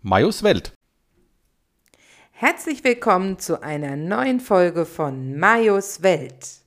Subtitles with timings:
[0.00, 0.72] Majos Welt.
[2.30, 6.62] Herzlich willkommen zu einer neuen Folge von Majos Welt.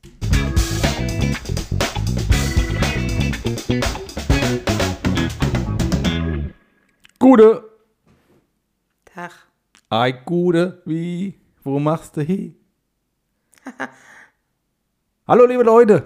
[7.19, 7.63] Gute.
[9.05, 9.31] Tag.
[9.89, 10.81] Ei, Gute.
[10.85, 11.39] Wie?
[11.63, 12.57] Wo machst du hin?
[15.25, 16.05] Hallo, liebe Leute.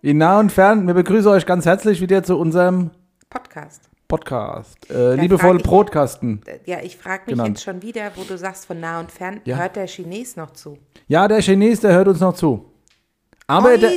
[0.00, 2.90] In nah und fern, wir begrüßen euch ganz herzlich wieder zu unserem
[3.34, 3.90] Podcast.
[4.06, 4.88] Podcast.
[4.90, 6.40] Äh, liebevoll Brotkasten.
[6.46, 7.48] Äh, Ja, ich frage mich Genannt.
[7.48, 9.56] jetzt schon wieder, wo du sagst von nah und fern, Ja.
[9.56, 10.78] hört der Chines noch zu?
[11.08, 12.70] Ja, der Chines, der hört uns noch zu.
[13.48, 13.90] Aber Oi, der,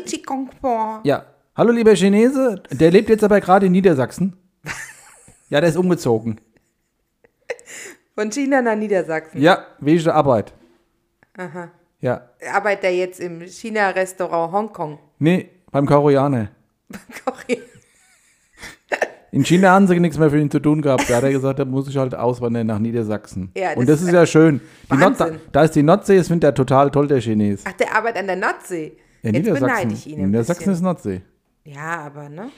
[1.04, 4.36] ja, hallo lieber Chinese, der lebt jetzt aber gerade in Niedersachsen.
[5.50, 6.42] Ja, der ist umgezogen.
[8.16, 9.40] Von China nach Niedersachsen.
[9.40, 10.52] Ja, wegen der Arbeit.
[12.02, 15.00] Ja, Arbeitet er jetzt im China-Restaurant Hongkong?
[15.20, 16.50] nee, beim Koreaner.
[17.24, 17.62] Korea.
[19.32, 21.10] In China haben sie nichts mehr für ihn zu tun gehabt.
[21.10, 23.52] Da hat er gesagt, da muss ich halt auswandern nach Niedersachsen.
[23.56, 24.62] Ja, das Und das ist ist ja schön.
[24.92, 25.16] Die Nord,
[25.52, 27.64] da, ist die Nordsee, das findet er total toll, der Chines.
[27.68, 28.98] Ach, der arbeitet an der Nordsee.
[29.24, 30.74] Ja, jetzt beneide ich ihn ein Niedersachsen bisschen.
[30.74, 31.22] ist Nordsee.
[31.66, 32.50] Ja, aber ne?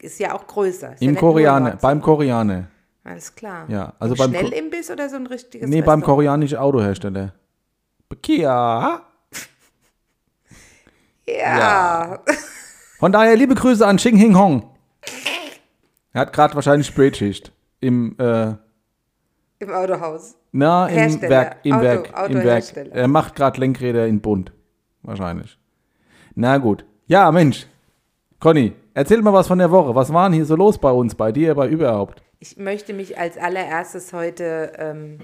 [0.00, 0.94] Ist ja auch größer.
[0.94, 2.68] Ist ja Im nur Koreaner, beim Koreaner.
[3.02, 3.64] Alles klar.
[3.68, 7.32] Ja, also Im beim Schnellimbiss oder so ein richtiges Nee, beim koreanischen Autohersteller.
[8.22, 9.02] Kia.
[11.26, 12.20] Ja.
[12.98, 14.70] Von daher liebe Grüße an Xing Hing Hong.
[16.18, 17.52] Er hat gerade wahrscheinlich Spätschicht.
[17.78, 18.54] Im, äh,
[19.60, 20.34] Im Autohaus.
[20.50, 21.30] na, im Hersteller.
[21.30, 21.56] Werk.
[21.62, 22.28] Im Auto- Werk.
[22.30, 22.64] Im Werk.
[22.90, 24.50] Er macht gerade Lenkräder in Bund.
[25.02, 25.56] Wahrscheinlich.
[26.34, 26.84] Na gut.
[27.06, 27.68] Ja, Mensch.
[28.40, 29.94] Conny, erzähl mal was von der Woche.
[29.94, 32.20] Was war denn hier so los bei uns, bei dir, bei überhaupt?
[32.40, 35.18] Ich möchte mich als allererstes heute ähm,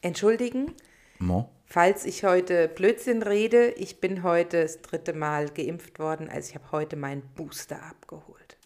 [0.00, 0.72] entschuldigen,
[1.20, 1.48] Mo.
[1.66, 3.68] falls ich heute Blödsinn rede.
[3.76, 8.56] Ich bin heute das dritte Mal geimpft worden, also ich habe heute meinen Booster abgeholt.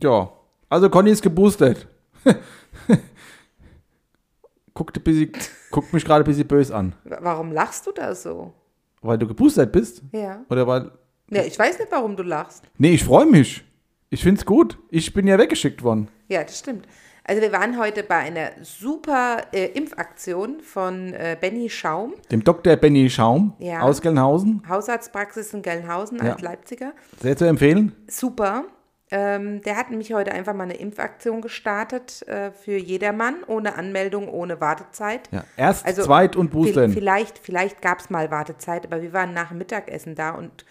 [0.00, 0.32] Ja.
[0.68, 1.86] Also Conny ist geboostert.
[4.74, 5.30] Guckt, bisschen,
[5.70, 6.94] guckt mich gerade ein bisschen böse an.
[7.04, 8.54] Warum lachst du da so?
[9.02, 10.02] Weil du geboostert bist?
[10.12, 10.46] Ja.
[10.48, 10.90] Oder weil.
[11.30, 12.64] Ja, ich weiß nicht, warum du lachst.
[12.78, 13.64] Nee, ich freue mich.
[14.08, 14.78] Ich find's gut.
[14.90, 16.08] Ich bin ja weggeschickt worden.
[16.28, 16.86] Ja, das stimmt.
[17.24, 22.74] Also wir waren heute bei einer super äh, Impfaktion von äh, Benny Schaum, Dem Dr.
[22.76, 23.80] Benny Schaum Ja.
[23.82, 24.62] aus Gelnhausen.
[24.68, 26.32] Hausarztpraxis in Gelnhausen Ja.
[26.32, 26.92] als Leipziger.
[27.20, 27.94] Sehr zu empfehlen.
[28.08, 28.64] Super.
[29.14, 34.26] Ähm, der hat nämlich heute einfach mal eine Impfaktion gestartet äh, für jedermann, ohne Anmeldung,
[34.28, 35.28] ohne Wartezeit.
[35.30, 35.44] Ja.
[35.56, 36.90] Erst, Also, Zweit- und Boostern.
[36.90, 40.64] Vi- Vielleicht, vielleicht gab es mal Wartezeit, aber wir waren nach dem Mittagessen da und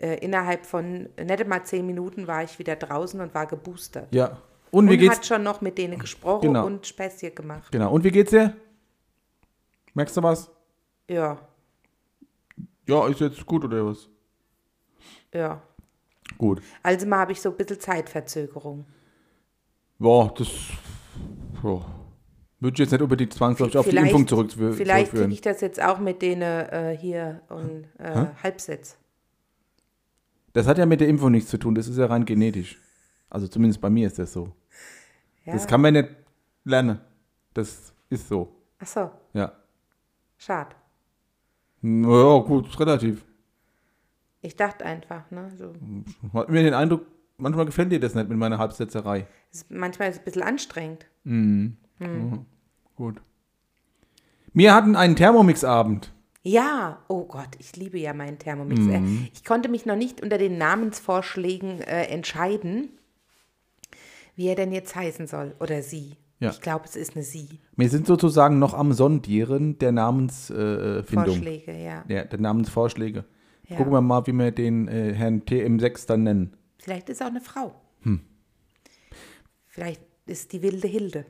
[0.00, 4.06] äh, innerhalb von nette mal zehn Minuten war ich wieder draußen und war geboostert.
[4.14, 4.38] Ja.
[4.70, 5.16] Und wie und geht's?
[5.16, 6.66] hat schon noch mit denen gesprochen Genau.
[6.66, 7.70] und Späßchen gemacht.
[7.72, 7.92] Genau.
[7.92, 8.56] Und wie geht's dir?
[9.94, 10.50] Merkst du was?
[11.08, 11.38] Ja,
[12.86, 14.08] Ja, ist jetzt gut oder was?
[15.34, 15.62] ja.
[16.36, 16.60] Gut.
[16.82, 18.84] Also mal habe ich so ein bisschen Zeitverzögerung.
[19.98, 20.48] Ja, das.
[21.64, 21.80] Ja.
[22.60, 24.74] Würde ich jetzt nicht unbedingt zwangsläufig auf die Impfung zurückzuführen.
[24.74, 25.30] Vielleicht kriege zurückführen.
[25.30, 28.98] ich das jetzt auch mit denen äh, hier und äh, Halbsitz.
[30.52, 31.74] Das hat ja mit der Impfung nichts zu tun.
[31.74, 32.78] Das ist ja rein genetisch.
[33.30, 34.52] Also zumindest bei mir ist das so.
[35.44, 35.52] Ja.
[35.54, 36.08] Das kann man nicht
[36.64, 37.00] lernen.
[37.54, 38.54] Das ist so.
[38.78, 39.52] Ach so, Ja.
[40.36, 40.76] schade.
[41.82, 43.24] Ja, gut, ist relativ.
[44.40, 45.50] Ich dachte einfach, ne?
[45.56, 45.72] So.
[46.32, 47.06] Hat mir den Eindruck,
[47.38, 49.26] manchmal gefällt dir das nicht mit meiner Halbsetzerei.
[49.52, 51.06] Ist, manchmal ist es ein bisschen anstrengend.
[52.96, 53.20] Gut.
[54.52, 56.12] Wir hatten einen Thermomix-Abend.
[56.42, 58.80] Ja, oh Gott, ich liebe ja meinen Thermomix.
[58.86, 59.28] Äh, Mhm.
[59.34, 62.90] Ich konnte mich noch nicht unter den Namensvorschlägen äh, entscheiden,
[64.38, 65.54] wie er denn jetzt heißen soll.
[65.58, 66.12] Oder sie.
[66.38, 66.50] Ja.
[66.50, 67.48] Ich glaube, es ist eine sie.
[67.76, 71.00] Wir sind sozusagen noch am Sondieren der Namensfindung.
[71.00, 71.02] Äh.
[71.02, 72.04] Vorschläge, ja.
[72.06, 73.24] ja, der Namensvorschläge.
[73.66, 73.76] Ja.
[73.76, 76.56] Gucken wir mal, wie wir den äh, Herrn TM6 dann nennen.
[76.78, 77.74] Vielleicht ist auch eine Frau.
[78.02, 78.20] Hm.
[79.66, 81.26] Vielleicht ist die wilde Hilde.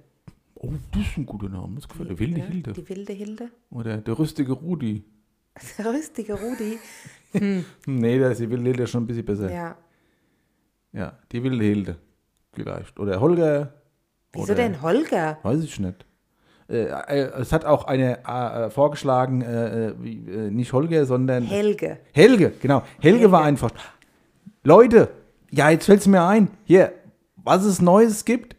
[0.54, 1.76] Oh, das ist ein guter Name.
[1.76, 2.18] Das gefällt mir.
[2.18, 2.72] Wilde Ja, Hilde.
[2.74, 3.50] Die wilde Hilde.
[3.70, 5.04] Oder der rüstige Rudi.
[5.78, 6.78] Der rüstige Rudi.
[7.32, 9.52] Hm, Nee, da ist die wilde Hilde schon ein bisschen besser.
[9.52, 9.76] Ja,
[10.92, 11.18] Ja.
[11.32, 11.98] die wilde Hilde.
[12.62, 12.98] Vielleicht.
[12.98, 13.72] Oder Holger.
[14.32, 15.38] Wieso Oder- denn Holger?
[15.42, 16.04] Weiß ich nicht.
[16.68, 20.16] Äh, äh, es hat auch eine äh, vorgeschlagen, äh, äh, wie,
[20.50, 21.98] nicht Holger, sondern Helge.
[22.12, 22.82] Helge, genau.
[23.00, 23.70] Helge, war einfach.
[24.64, 25.08] Leute,
[25.50, 26.50] ja, jetzt fällt es mir ein.
[26.64, 26.92] Hier,
[27.36, 28.54] was es Neues gibt.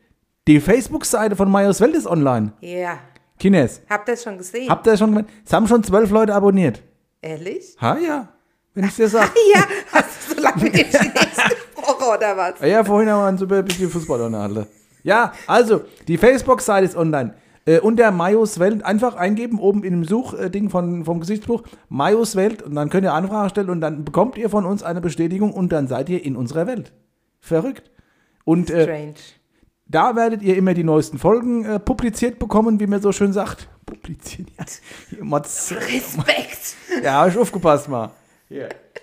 [0.47, 2.53] Die Facebook-Seite von Majos Welt ist online.
[2.61, 2.97] Ja.
[3.37, 4.67] Kines, Habt ihr das schon gesehen?
[4.69, 5.25] habt ihr das schon gemacht?
[5.45, 6.81] Es haben schon zwölf Leute abonniert.
[7.21, 7.75] Ehrlich?
[7.79, 8.27] Ha, ja.
[8.73, 9.29] Wenn ich dir sage.
[9.53, 11.51] Ja, hast du so lange mit dem Chinesen
[11.89, 12.59] gesprochen oder was?
[12.62, 14.68] Ja, vorhin haben wir ein bisschen Fußball unterhalten.
[15.03, 17.36] Ja, also, die Facebook-Seite ist online.
[17.65, 22.36] Äh, und der Majos Welt einfach eingeben, oben in dem Suchding von, vom Gesichtsbuch, Majos
[22.36, 25.53] Welt, und dann könnt ihr Anfrage stellen und dann bekommt ihr von uns eine Bestätigung
[25.53, 26.91] und dann seid ihr in unserer Welt.
[27.39, 27.89] Verrückt.
[28.44, 29.15] Und äh, Strange.
[29.85, 33.69] da werdet ihr immer die neuesten Folgen äh, publiziert bekommen, wie man so schön sagt.
[33.85, 34.65] Publiziert, ja.
[35.71, 36.75] Respekt!
[37.03, 38.12] ja, hab ich aufgepasst mal.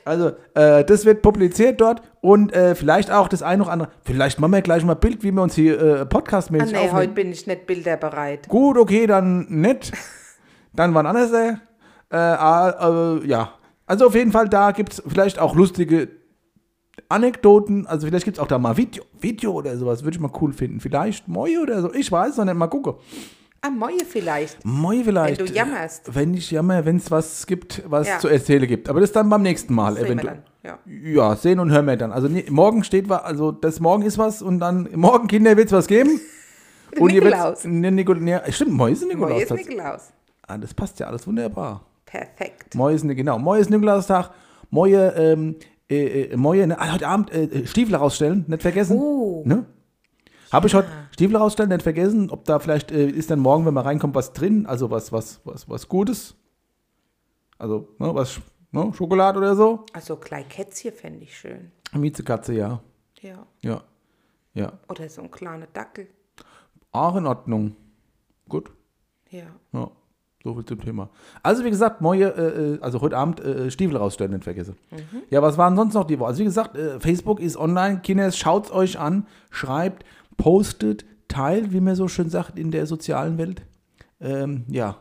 [0.06, 3.88] Also, äh, das wird publiziert dort und äh, vielleicht auch das ein oder andere.
[4.04, 6.96] Vielleicht machen wir gleich mal Bild, wie wir uns hier äh, Ah, podcastmäßig nee, aufnehmen.
[6.96, 8.48] heute bin ich nicht bilderbereit.
[8.48, 9.92] Gut, okay, dann nett.
[10.72, 11.32] Dann war ein anderes.
[11.32, 11.54] Äh,
[12.12, 13.52] äh, äh, ja.
[13.86, 16.08] Also auf jeden Fall, da gibt es vielleicht auch lustige
[17.08, 17.86] Anekdoten.
[17.86, 20.02] Also vielleicht gibt es auch da mal Video, Video oder sowas.
[20.04, 20.80] Würde ich mal cool finden.
[20.80, 21.92] Vielleicht Moi oder so.
[21.94, 22.54] Ich weiß noch nicht.
[22.56, 22.94] Mal gucken.
[23.66, 24.64] Ah, Moje vielleicht.
[24.64, 25.38] Moi vielleicht.
[25.40, 26.08] Wenn du jammerst.
[26.08, 28.18] äh, Wenn ich jammer, wenn es was gibt, was Ja.
[28.18, 28.88] zu erzählen gibt.
[28.88, 30.42] Aber das dann beim nächsten Mal wir eventuell.
[30.62, 30.78] Ja.
[30.86, 32.12] Ja, sehen und hören wir dann.
[32.12, 35.72] Also morgen steht was, also das morgen ist was und dann morgen Kinder wird es
[35.72, 36.20] was geben.
[36.98, 37.64] und ihr Nikolaus.
[37.64, 39.30] wird's- Ne, Nikol nee, stimmt, Moi ist ein Nikolaus.
[39.48, 39.68] Moje ist.
[39.68, 40.12] Nikolaus.
[40.46, 41.82] Ah, das passt ja alles wunderbar.
[42.04, 42.74] Perfekt.
[42.74, 44.30] Moi ist, ne- genau, Moi ist Nikolaustag.
[44.70, 45.56] Moje, ähm,
[45.88, 48.98] äh, äh, Moje, ne, ah, heute Abend äh, Stiefel rausstellen, nicht vergessen.
[48.98, 49.42] Oh.
[49.44, 49.64] Ne?
[50.52, 52.30] Habe ich heute Stiefel rausstellen, nicht vergessen.
[52.30, 55.40] Ob da vielleicht äh, ist dann morgen, wenn man reinkommt, was drin, also was, was,
[55.44, 56.34] was, was Gutes.
[57.58, 58.40] Also, ne, was,
[58.70, 59.84] ne, Schokolade oder so.
[59.92, 61.72] Also klein Kätzchen fände ich schön.
[61.92, 62.80] Miezekatze, ja.
[63.20, 63.46] Ja.
[63.62, 63.82] Ja.
[64.54, 64.72] Ja.
[64.88, 66.08] Oder so ein kleiner Dackel.
[66.92, 67.76] Auch in Ordnung.
[68.48, 68.70] Gut.
[69.30, 69.46] Ja.
[69.72, 69.90] Ja.
[70.42, 71.10] So viel zum Thema.
[71.42, 74.76] Also wie gesagt, Moje, äh, äh, also heute Abend äh, Stiefel rausstellen, nicht vergesse.
[75.28, 76.28] Ja, was waren sonst noch die Woche?
[76.28, 78.00] Also wie gesagt, äh, Facebook ist online.
[78.00, 80.04] Kinders, schaut's euch an, schreibt,
[80.36, 83.62] postet, teilt, wie man so schön sagt in der sozialen Welt.
[84.20, 84.96] Ähm, ja.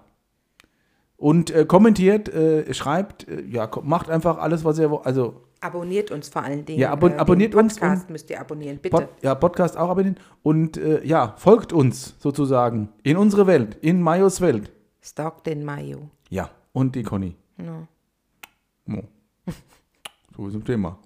[1.17, 5.05] Und äh, kommentiert, äh, schreibt, äh, ja, macht einfach alles, was ihr wollt.
[5.05, 6.79] Also Abonniert uns vor allen Dingen.
[6.79, 8.97] Ja, abon- den abonniert uns Podcast müsst ihr abonnieren, bitte.
[8.97, 10.17] Pod, ja, Podcast auch abonnieren.
[10.43, 14.71] Und äh, ja, folgt uns sozusagen in unsere Welt, in Majos Welt.
[15.01, 16.09] Stalk den Mayo.
[16.29, 17.35] Ja, und die Conny.
[17.57, 17.87] Ja.
[18.85, 19.03] Mo.
[20.35, 20.99] So ist das Thema.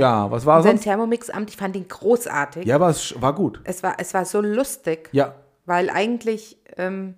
[0.00, 0.84] Ja, was war Sein sonst?
[0.84, 2.66] Thermomix-Amt, ich fand ihn großartig.
[2.66, 3.60] Ja, aber es war gut.
[3.64, 5.34] Es, war, es war so lustig, Ja,
[5.66, 7.14] weil eigentlich ähm,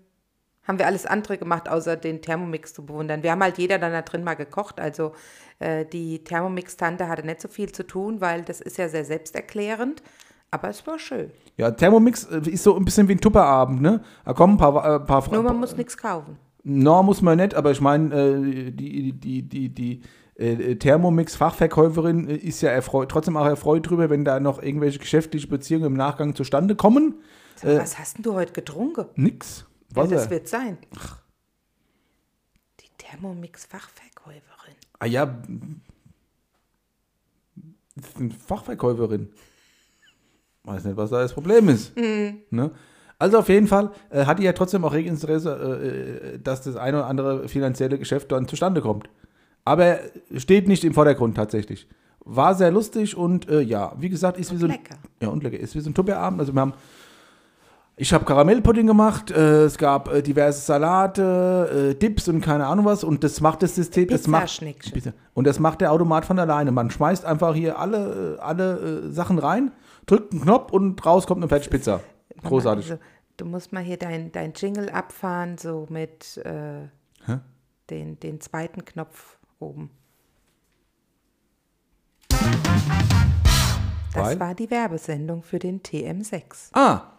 [0.65, 3.23] haben wir alles andere gemacht, außer den Thermomix zu bewundern.
[3.23, 4.81] Wir haben halt jeder dann da drin mal gekocht.
[4.81, 5.13] Also
[5.59, 10.03] äh, die Thermomix-Tante hatte nicht so viel zu tun, weil das ist ja sehr selbsterklärend.
[10.51, 11.31] Aber es war schön.
[11.57, 14.03] ja, Thermomix äh, ist so ein bisschen wie ein Tupperabend, ne?
[14.25, 16.39] Da kommen ein paar, äh, paar Nur man muss nichts kaufen.
[16.63, 20.03] No, muss man nicht, aber ich meine, äh, die, die, die, die
[20.39, 25.47] äh, Thermomix-Fachverkäuferin äh, ist ja erfreut, trotzdem auch erfreut drüber, wenn da noch irgendwelche geschäftliche
[25.49, 27.23] Beziehungen im Nachgang zustande kommen.
[27.57, 29.07] Sag, mal, was hast denn du heute getrunken?
[29.15, 29.67] Nix.
[29.91, 30.15] Ja, Wasser.
[30.15, 30.79] das wird sein.
[32.81, 34.75] Die Thermomix-Fachverkäuferin.
[34.99, 35.27] Ah ja,
[37.95, 39.33] das ist eine Fachverkäuferin.
[40.65, 41.97] Weiß nicht, was da das Problem ist.
[41.97, 42.73] Ne?
[43.19, 46.63] Also auf jeden Fall äh, hat die ja trotzdem auch reges Interesse, äh, äh, dass
[46.63, 49.09] das eine oder andere finanzielle Geschäft dann zustande kommt.
[49.67, 49.99] Aber
[50.35, 51.87] steht nicht im Vordergrund tatsächlich.
[52.21, 54.97] War sehr lustig und äh, ja, wie gesagt, ist wie so ein, lecker.
[55.21, 55.59] Ja, und lecker.
[55.59, 56.41] Ist wie so ein Tupperabend.
[56.41, 56.73] Also wir haben
[57.99, 62.85] ich habe Karamellpudding gemacht, äh, es gab äh, diverse Salate, äh, Dips und keine Ahnung
[62.85, 64.63] was und das macht das System, das macht
[65.33, 66.73] und das macht der Automat von alleine.
[66.73, 69.73] Man schmeißt einfach hier alle, äh, alle äh, Sachen rein,
[70.05, 72.01] drückt einen Knopf und raus kommt eine Fertigpizza.
[72.45, 72.91] Großartig.
[72.91, 73.03] Also,
[73.39, 76.89] du musst mal hier dein, dein Jingle abfahren, so mit äh,
[77.89, 79.91] den, den zweiten Knopf oben.
[84.17, 84.41] Das Weil?
[84.41, 86.71] war die Werbesendung für den TM6.
[86.73, 87.13] Ah.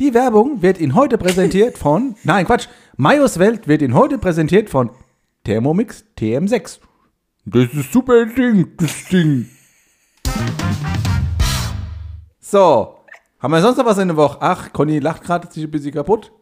[0.00, 4.70] Die Werbung wird Ihnen heute präsentiert von, nein Quatsch, Majos Welt wird Ihnen heute präsentiert
[4.70, 4.90] von
[5.44, 6.80] Thermomix TM6.
[7.44, 9.48] Das ist super Ding, das Ding.
[12.40, 12.96] So,
[13.38, 14.38] haben wir sonst noch was in der Woche?
[14.40, 16.32] Ach, Conny lacht gerade sich ein bisschen kaputt.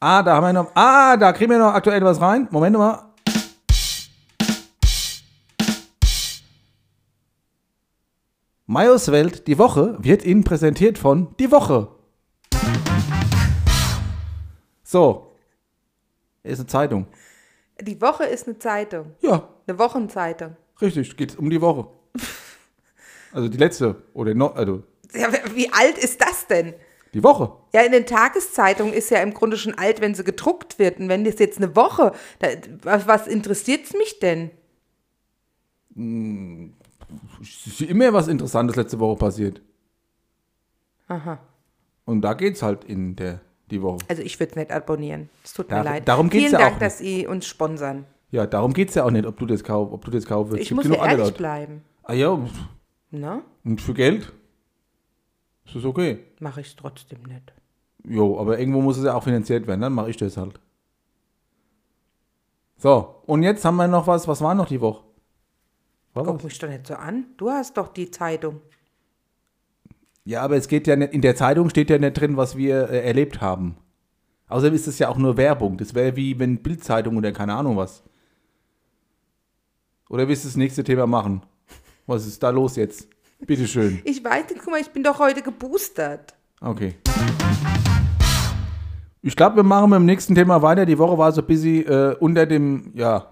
[0.00, 2.46] Ah, da haben wir noch, ah, da kriegen wir noch aktuell was rein.
[2.50, 3.04] Moment mal.
[8.66, 11.88] Majos Welt, die Woche, wird Ihnen präsentiert von Die Woche.
[14.82, 15.32] So.
[16.42, 17.06] Ist eine Zeitung.
[17.80, 20.56] Die Woche ist eine Zeitung, Ja, eine Wochenzeitung.
[20.80, 21.88] richtig, geht um die Woche.
[23.30, 26.72] Also die letzte oder noch, also Ja, wie alt ist das denn?
[27.14, 27.52] Die Woche.
[27.72, 30.98] Ja, in den Tageszeitungen ist ja im Grunde schon alt, wenn sie gedruckt wird.
[31.00, 32.48] Und wenn das jetzt eine Woche, da,
[32.82, 34.50] was, was interessiert es mich denn?
[37.40, 39.60] Es ist immer was Interessantes letzte Woche passiert.
[41.08, 41.38] Aha.
[42.04, 43.98] Und da geht's halt in der die Woche.
[44.08, 45.28] Also ich würde es nicht abonnieren.
[45.44, 46.08] Es tut mir Dar- leid.
[46.08, 48.06] darum geht's Vielen ja Dank, auch dass Sie uns sponsern.
[48.30, 50.62] Ja, darum geht's ja auch nicht, ob du das kaufst, ob du das kaufen willst.
[50.62, 51.82] Ich Gibt muss ja ehrlich bleiben.
[52.02, 52.38] Ah ja,
[53.10, 53.42] Ne?
[53.64, 54.32] und für Geld?
[55.68, 56.24] Ist das okay?
[56.40, 57.52] Mache ich trotzdem nicht.
[58.04, 60.58] Jo, aber irgendwo muss es ja auch finanziert werden, dann mache ich das halt.
[62.78, 64.26] So, und jetzt haben wir noch was.
[64.26, 65.04] Was war noch die Woche?
[66.14, 66.44] War Guck was?
[66.44, 67.26] mich doch nicht so an.
[67.36, 68.62] Du hast doch die Zeitung.
[70.24, 72.88] Ja, aber es geht ja nicht, in der Zeitung steht ja nicht drin, was wir
[72.88, 73.76] äh, erlebt haben.
[74.48, 75.76] Außerdem ist es ja auch nur Werbung.
[75.76, 78.02] Das wäre wie wenn Bildzeitung oder keine Ahnung was.
[80.08, 81.42] Oder willst du das nächste Thema machen?
[82.06, 83.08] Was ist da los jetzt?
[83.46, 84.00] Bitteschön.
[84.04, 86.34] Ich weiß nicht, guck mal, ich bin doch heute geboostert.
[86.60, 86.94] Okay.
[89.22, 90.86] Ich glaube, wir machen mit dem nächsten Thema weiter.
[90.86, 93.30] Die Woche war so bisschen äh, unter dem, ja,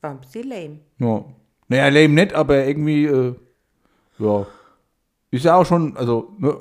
[0.00, 0.78] War ein bisschen lame.
[0.98, 1.24] ja.
[1.70, 3.34] Naja, lame nicht, aber irgendwie, äh,
[4.18, 4.46] ja.
[5.30, 6.60] Ist ja auch schon, also, ne,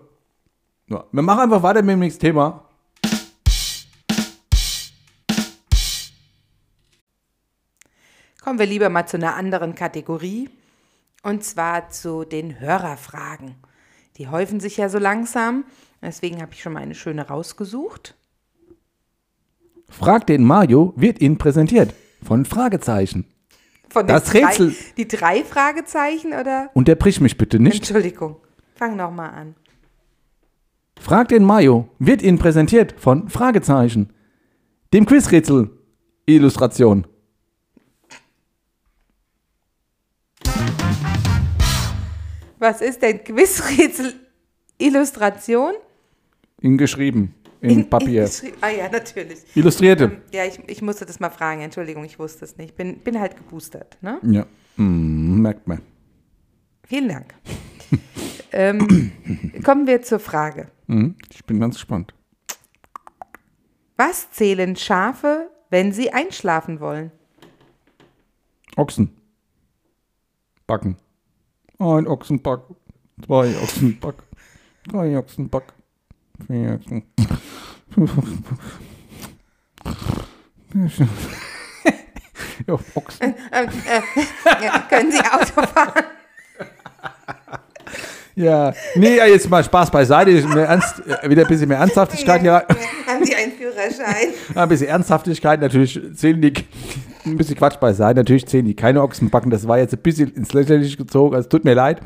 [0.89, 1.03] ja.
[1.11, 2.63] Wir machen einfach weiter mit dem nächsten Thema.
[8.43, 10.49] Kommen wir lieber mal zu einer anderen Kategorie.
[11.23, 13.55] Und zwar zu den Hörerfragen.
[14.17, 15.65] Die häufen sich ja so langsam.
[16.01, 18.15] Deswegen habe ich schon mal eine schöne rausgesucht.
[19.89, 21.93] Frag den Mario wird Ihnen präsentiert
[22.23, 23.25] von Fragezeichen.
[23.89, 26.69] Von Das Rätsel- Drei, die drei Fragezeichen oder?
[26.73, 27.77] Unterbrich mich bitte nicht.
[27.77, 28.37] Entschuldigung.
[28.75, 29.55] Fang nochmal an.
[30.99, 34.11] Frag den Mario wird Ihnen präsentiert von Fragezeichen.
[34.93, 35.69] Dem Quizrätsel
[36.25, 37.07] Illustration.
[42.59, 44.13] Was ist denn Quizrätsel
[44.77, 45.73] Illustration?
[46.61, 47.33] In geschrieben.
[47.61, 48.25] In, Papier.
[48.25, 49.39] geschrie- ah ja, natürlich.
[49.55, 50.03] Illustrierte.
[50.05, 51.61] Ähm, ja, ich, ich musste das mal fragen.
[51.61, 52.75] Entschuldigung, ich wusste es nicht.
[52.75, 53.97] Bin, bin halt geboostert.
[54.01, 54.19] Ne?
[54.23, 54.45] Ja.
[54.75, 55.81] Mm, merkt man.
[56.87, 57.33] Vielen Dank.
[58.51, 59.11] ähm,
[59.63, 60.69] kommen wir zur Frage.
[60.85, 61.15] Mhm.
[61.33, 62.13] Ich bin ganz gespannt.
[63.97, 67.11] Was zählen Schafe, wenn sie einschlafen wollen?
[68.75, 69.09] Ochsen.
[70.67, 70.97] Backen.
[71.79, 72.61] Ein Ochsenback.
[73.25, 74.15] Zwei Ochsenback.
[74.87, 75.73] Drei Ochsenback.
[76.47, 77.03] Vier Ochsen.
[77.91, 78.59] Fünf Ochsenback.
[82.67, 83.35] ja, Ochsen.
[83.51, 86.03] Ähm, äh, ja, können Sie Auto fahren?
[88.37, 90.29] Ja, nee, jetzt mal Spaß beiseite.
[90.47, 92.61] Mehr Ernst, äh, wieder ein bisschen mehr Ernsthaftigkeit rein.
[93.07, 94.27] Haben Sie einen Führerschein?
[94.53, 96.53] Ja, Ein bisschen Ernsthaftigkeit, natürlich zählen die,
[97.25, 100.53] ein bisschen Quatsch beiseite, natürlich zählen die keine Ochsenbacken, das war jetzt ein bisschen ins
[100.53, 101.99] Lächerliche gezogen, also tut mir leid.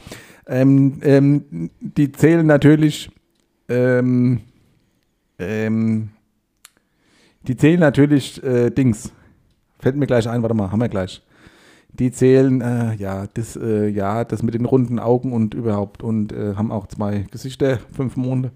[0.47, 3.11] Ähm, ähm, die zählen natürlich,
[3.67, 4.39] ähm,
[5.37, 6.11] ähm,
[7.41, 9.11] die zählen natürlich äh, Dings.
[9.79, 11.21] Fällt mir gleich ein, warte mal, haben wir gleich.
[11.93, 16.31] Die zählen, äh, ja, das, äh, ja, das mit den runden Augen und überhaupt und
[16.31, 18.51] äh, haben auch zwei Gesichter, fünf Monde.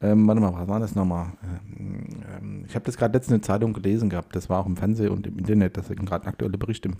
[0.00, 1.32] Ähm, warte mal, was war das nochmal?
[1.42, 2.06] Ähm,
[2.36, 4.34] ähm, ich habe das gerade letztens in der Zeitung gelesen gehabt.
[4.36, 5.76] Das war auch im Fernsehen und im Internet.
[5.76, 6.86] Das ist gerade ein aktueller Bericht.
[6.86, 6.94] Im,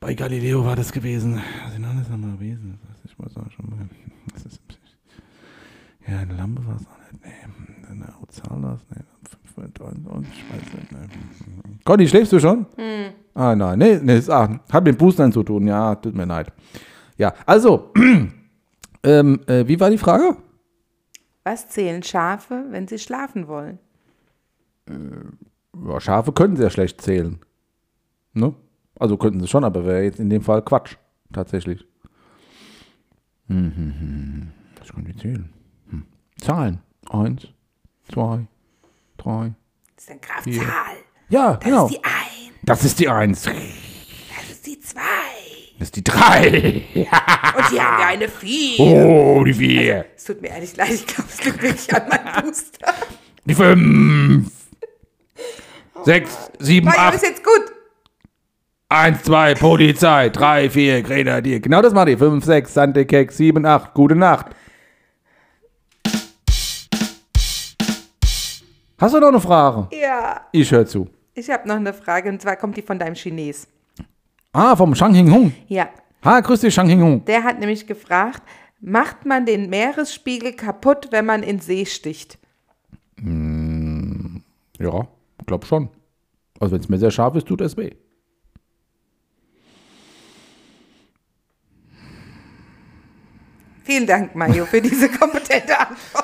[0.00, 1.42] bei Galileo war das gewesen.
[1.64, 2.78] Was ist denn das nochmal gewesen?
[3.04, 3.88] Ich weiß auch schon mal.
[4.32, 4.60] Das ist,
[6.08, 7.24] ja, eine Lampe war es auch nicht.
[7.24, 8.04] Nee, eine
[8.74, 9.06] es nicht.
[9.54, 10.92] Fünf, und, und, ich weiß nicht.
[10.92, 11.78] Nee.
[11.84, 12.66] Conny, schläfst du schon?
[13.36, 13.78] Ah, nein.
[13.78, 15.66] Nee, nee, ist, ah, hat mit Boostern zu tun.
[15.68, 16.50] Ja, tut mir leid.
[17.18, 17.92] Ja, also,
[19.02, 20.36] ähm, äh, wie war die Frage?
[21.44, 23.78] Was zählen Schafe, wenn sie schlafen wollen?
[24.88, 27.38] Ja, Schafe können sehr schlecht zählen.
[28.32, 28.54] Ne?
[28.98, 30.96] Also könnten sie schon, aber wäre jetzt in dem Fall Quatsch.
[31.32, 31.84] Tatsächlich.
[33.48, 34.48] Hm, hm, hm.
[34.78, 35.52] Was können die zählen?
[35.90, 36.04] Hm.
[36.40, 36.80] Zahlen.
[37.10, 37.48] Eins,
[38.10, 38.46] zwei,
[39.18, 39.52] drei.
[39.94, 40.96] Das ist eine Kraftzahl.
[41.28, 41.86] Ja, Das genau.
[41.86, 42.25] ist die Eins.
[42.66, 43.44] Das ist die Eins.
[43.44, 43.54] Das
[44.50, 45.00] ist die Zwei.
[45.78, 46.82] Das ist die Drei.
[47.56, 48.80] Und hier haben wir eine Vier.
[48.80, 50.06] Oh, die Vier.
[50.16, 52.92] Es tut mir ehrlich leid, ich glaube, es liegt wirklich an meinem Booster.
[53.44, 54.50] Die Fünf.
[56.04, 57.14] Sechs, sieben, Mario acht.
[57.14, 57.72] ist jetzt gut.
[58.88, 60.28] Eins, zwei, Polizei.
[60.30, 61.60] Drei, vier, Grenadier.
[61.60, 62.18] Genau das macht ihr.
[62.18, 63.94] Fünf, sechs, Sante Keks, sieben, acht.
[63.94, 64.46] Gute Nacht.
[68.98, 69.88] Hast du noch eine Frage?
[69.96, 70.46] Ja.
[70.50, 71.08] Ich höre zu.
[71.38, 73.68] Ich habe noch eine Frage und zwar kommt die von deinem Chines.
[74.52, 75.52] Ah, vom Shang Hing Hung.
[75.68, 75.90] Ja,
[76.24, 77.24] Ha, grüß dich, Shang Hing Hung.
[77.26, 78.42] der hat nämlich gefragt,
[78.80, 82.38] macht man den Meeresspiegel kaputt, wenn man in See sticht?
[84.78, 85.06] Ja,
[85.46, 85.90] glaub schon.
[86.58, 87.90] Also wenn es mir sehr scharf ist, tut es weh.
[93.84, 96.15] Vielen Dank, Mario, für diese kompetente Antwort.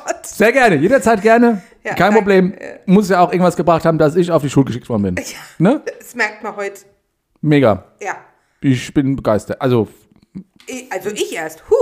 [0.43, 1.63] Sehr gerne, jederzeit gerne.
[1.85, 2.17] Ja, Kein danke.
[2.19, 2.55] Problem.
[2.87, 5.25] Muss ja auch irgendwas gebracht haben, dass ich auf die Schule geschickt worden bin.
[5.59, 5.83] Ne?
[5.99, 6.81] Das merkt man heute.
[7.41, 7.85] Mega.
[8.01, 8.17] Ja.
[8.61, 9.61] Ich bin begeistert.
[9.61, 9.87] Also,
[10.67, 11.63] Ich- Also ich erst.
[11.71, 11.75] Huh.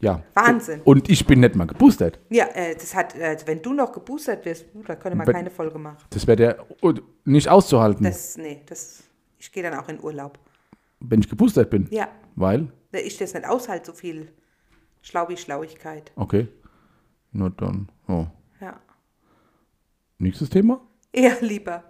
[0.00, 0.22] ja.
[0.34, 0.80] Wahnsinn.
[0.84, 2.20] Und ich bin nicht mal geboostert.
[2.28, 5.50] Ja, äh, das hat, äh, wenn du noch geboostert wirst, uh, da könnte man keine
[5.50, 5.98] Folge machen.
[6.10, 6.66] Das wäre der
[7.24, 9.02] nicht auszuhalten, Das, nee, das,
[9.38, 10.38] ich gehe dann auch in Urlaub.
[11.00, 11.88] wenn ich geboostert bin.
[11.90, 12.06] Ja,
[12.36, 12.68] Weil?
[12.92, 14.28] ich das nicht aushalte, so viel
[15.02, 16.12] Schlaubi-Schlauigkeit.
[16.16, 16.46] Okay.
[17.32, 17.88] Na dann.
[18.08, 18.26] Oh.
[18.60, 18.78] Ja.
[20.18, 20.80] Nächstes Thema?
[21.14, 21.84] Ja, lieber.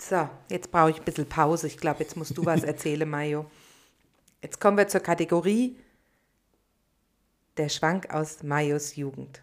[0.00, 1.66] So, jetzt brauche ich ein bisschen Pause.
[1.66, 3.46] Ich glaube, jetzt musst du was erzählen, Mayo.
[4.42, 5.76] Jetzt kommen wir zur Kategorie
[7.56, 9.42] der Schwank aus Mayos Jugend.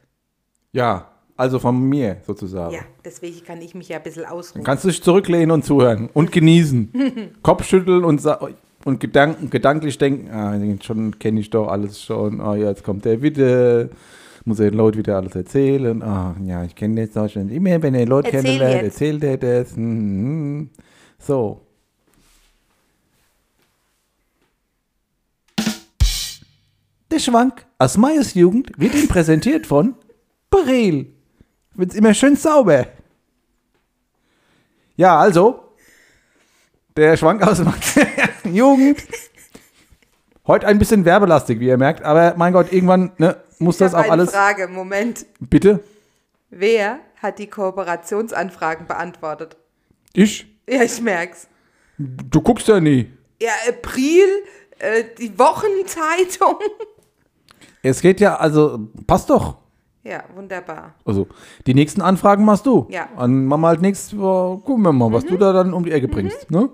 [0.72, 2.74] Ja, also von mir sozusagen.
[2.74, 4.64] Ja, deswegen kann ich mich ja ein bisschen ausruhen.
[4.64, 7.34] Kannst du dich zurücklehnen und zuhören und genießen.
[7.44, 8.40] Kopfschütteln und, sa-
[8.86, 12.40] und Gedanken, gedanklich denken, ah, schon kenne ich doch alles schon.
[12.40, 13.90] Oh, ja, jetzt kommt der wieder.
[14.46, 16.04] Muss er den Leuten wieder alles erzählen.
[16.04, 17.50] Ah, ja, ich kenne jetzt auch schon.
[17.50, 19.02] Immer wenn er Leute Erzähl kennenlernt, jetzt.
[19.02, 19.76] erzählt er das.
[19.76, 20.70] Mhm.
[21.18, 21.62] So.
[27.12, 29.96] Der Schwank aus Mayes Jugend wird Ihnen präsentiert von
[30.52, 31.08] Brel.
[31.74, 32.86] Wird's immer schön sauber.
[34.96, 35.65] Ja, also,
[36.96, 38.06] der Schwank aus der
[38.52, 39.04] Jugend.
[40.48, 43.94] Heute ein bisschen werbelastig, wie ihr merkt, aber mein Gott, irgendwann ne, muss Ich das
[43.94, 44.32] auch eine alles.
[44.32, 45.26] Frage, Moment.
[45.40, 45.84] Bitte?
[46.50, 49.58] Wer hat die Kooperationsanfragen beantwortet?
[50.14, 50.48] Ich?
[50.70, 51.48] Ja, ich merk's.
[51.98, 53.12] Du guckst ja nie.
[53.42, 54.28] Ja, April,
[54.80, 56.60] äh, die Wochenzeitung.
[57.88, 59.58] Es geht ja, also, passt doch.
[60.04, 60.96] Ja, wunderbar.
[61.06, 61.28] Also,
[61.68, 62.88] die nächsten Anfragen machst du.
[62.90, 63.10] Ja.
[63.16, 66.08] Dann machen wir halt nächstes gucken wir mal, was du da dann um die Ecke
[66.08, 66.70] bringst, ne?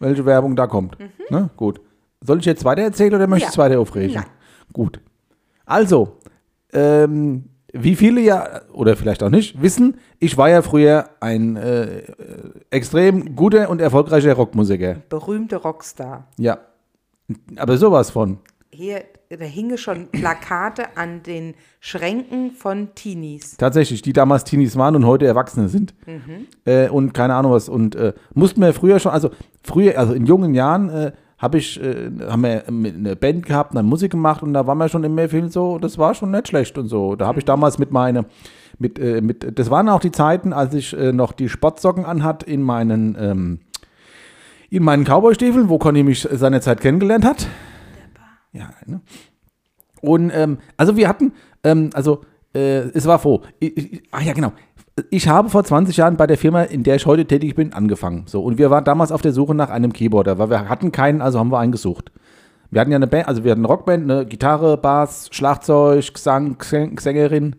[0.00, 0.96] Welche Werbung da kommt.
[1.30, 1.50] Ne?
[1.56, 1.80] Gut.
[2.20, 3.64] Soll ich jetzt weiter erzählen oder möchtest du Ja.
[3.68, 4.14] weiter aufregen?
[4.14, 4.26] Nein.
[4.72, 5.00] Gut.
[5.66, 6.16] Also,
[6.72, 11.98] ähm, wie viele ja, oder vielleicht auch nicht, wissen, ich war ja früher ein äh,
[11.98, 12.02] äh,
[12.70, 14.96] extrem guter und erfolgreicher Rockmusiker.
[15.08, 16.26] Berühmte Rockstar.
[16.38, 16.58] Ja.
[17.56, 18.38] Aber sowas von.
[18.70, 23.56] Hier, da hingen schon Plakate an den Schränken von Teenies.
[23.56, 25.94] Tatsächlich, die damals Teenies waren und heute Erwachsene sind.
[26.66, 27.70] Äh, und keine Ahnung was.
[27.70, 29.30] Und äh, mussten wir früher schon, also
[29.62, 33.76] früher, also in jungen Jahren, äh, hab ich, äh, haben wir eine Band gehabt und
[33.76, 36.48] dann Musik gemacht und da waren wir schon immer viel so, das war schon nicht
[36.48, 37.16] schlecht und so.
[37.16, 38.26] Da habe ich damals mit meine,
[38.78, 42.42] mit, äh, mit, das waren auch die Zeiten, als ich äh, noch die Sportsocken anhat
[42.42, 43.60] in meinen, ähm,
[44.68, 47.46] in meinen Cowboy-Stiefeln, wo Conny mich seinerzeit kennengelernt hat.
[48.52, 49.00] Ja, ne?
[50.00, 51.32] Und ähm, also wir hatten,
[51.64, 52.22] ähm, also
[52.54, 53.42] äh, es war froh.
[53.58, 54.52] Ich, ich, ach ja, genau.
[55.10, 58.24] Ich habe vor 20 Jahren bei der Firma, in der ich heute tätig bin, angefangen.
[58.26, 61.22] So, und wir waren damals auf der Suche nach einem Keyboarder, weil wir hatten keinen,
[61.22, 62.10] also haben wir einen gesucht.
[62.70, 66.56] Wir hatten ja eine Band, also wir hatten eine Rockband, eine Gitarre, Bass, Schlagzeug, Gesang,
[66.60, 67.56] Sängerin.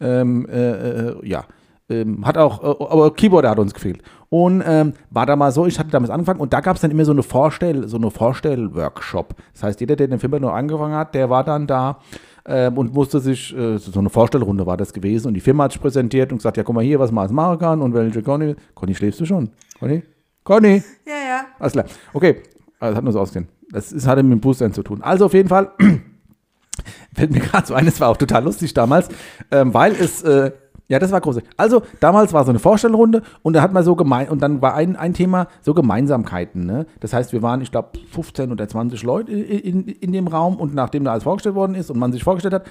[0.00, 1.44] Ähm, äh, äh, ja.
[1.90, 4.02] Ähm, hat auch, äh, aber Keyboarder hat uns gefehlt.
[4.28, 6.90] Und ähm, war da mal so, ich hatte damals angefangen und da gab es dann
[6.90, 9.34] immer so eine Vorstell, so eine Vorstell-Workshop.
[9.54, 11.98] Das heißt, jeder, der den Film nur angefangen hat, der war dann da
[12.44, 15.72] ähm, und musste sich, äh, so eine Vorstellrunde war das gewesen und die Firma hat
[15.72, 18.22] sich präsentiert und gesagt, ja guck mal hier, was man alles machen kann und welche
[18.22, 18.54] Conny.
[18.74, 19.50] Conny, schläfst du schon?
[19.78, 20.02] Conny?
[20.44, 20.82] Conny?
[21.06, 21.40] Ja, ja.
[21.58, 21.86] Alles klar.
[22.12, 22.42] Okay,
[22.80, 23.48] also, das hat nur so ausgesehen.
[23.70, 25.02] Das ist, hatte mit dem Booster zu tun.
[25.02, 25.72] Also auf jeden Fall
[27.14, 29.08] fällt mir gerade so ein, es war auch total lustig damals,
[29.50, 30.52] ähm, weil es, äh,
[30.88, 31.40] ja, das war groß.
[31.56, 34.74] Also damals war so eine Vorstellrunde und da hat man so gemein, und dann war
[34.74, 36.64] ein, ein Thema so Gemeinsamkeiten.
[36.64, 36.86] Ne?
[37.00, 40.56] Das heißt, wir waren, ich glaube, 15 oder 20 Leute in, in, in dem Raum
[40.56, 42.64] und nachdem da alles vorgestellt worden ist und man sich vorgestellt hat,